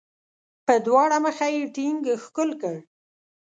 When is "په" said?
0.65-0.73